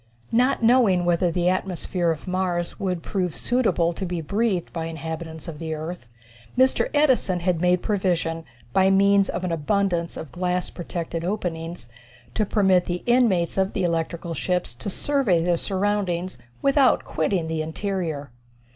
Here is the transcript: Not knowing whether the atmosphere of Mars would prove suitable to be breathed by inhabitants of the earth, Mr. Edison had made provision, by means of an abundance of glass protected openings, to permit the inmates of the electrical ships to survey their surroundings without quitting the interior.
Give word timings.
Not 0.31 0.63
knowing 0.63 1.05
whether 1.05 1.29
the 1.29 1.47
atmosphere 1.47 2.09
of 2.09 2.27
Mars 2.27 2.79
would 2.79 3.03
prove 3.03 3.35
suitable 3.35 3.93
to 3.93 4.03
be 4.03 4.19
breathed 4.19 4.73
by 4.73 4.85
inhabitants 4.87 5.47
of 5.47 5.59
the 5.59 5.75
earth, 5.75 6.07
Mr. 6.57 6.89
Edison 6.91 7.41
had 7.41 7.61
made 7.61 7.83
provision, 7.83 8.43
by 8.73 8.89
means 8.89 9.29
of 9.29 9.43
an 9.43 9.51
abundance 9.51 10.17
of 10.17 10.31
glass 10.31 10.71
protected 10.71 11.23
openings, 11.23 11.87
to 12.33 12.47
permit 12.47 12.85
the 12.87 13.03
inmates 13.05 13.59
of 13.59 13.73
the 13.73 13.83
electrical 13.83 14.33
ships 14.33 14.73
to 14.73 14.89
survey 14.89 15.39
their 15.39 15.55
surroundings 15.55 16.39
without 16.63 17.05
quitting 17.05 17.47
the 17.47 17.61
interior. 17.61 18.31